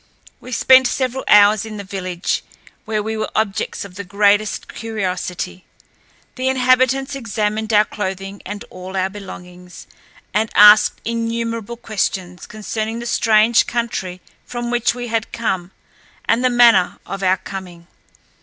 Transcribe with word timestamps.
We 0.39 0.51
spent 0.51 0.87
several 0.87 1.23
hours 1.27 1.63
in 1.63 1.77
the 1.77 1.83
village, 1.83 2.43
where 2.85 3.03
we 3.03 3.15
were 3.15 3.29
objects 3.35 3.85
of 3.85 3.93
the 3.93 4.03
greatest 4.03 4.67
curiosity. 4.67 5.63
The 6.37 6.47
inhabitants 6.47 7.13
examined 7.13 7.71
our 7.71 7.85
clothing 7.85 8.41
and 8.43 8.65
all 8.71 8.97
our 8.97 9.11
belongings, 9.11 9.85
and 10.33 10.49
asked 10.55 11.01
innumerable 11.05 11.77
questions 11.77 12.47
concerning 12.47 12.97
the 12.97 13.05
strange 13.05 13.67
country 13.67 14.21
from 14.43 14.71
which 14.71 14.95
we 14.95 15.09
had 15.09 15.31
come 15.31 15.69
and 16.25 16.43
the 16.43 16.49
manner 16.49 16.97
of 17.05 17.21
our 17.21 17.37
coming. 17.37 17.85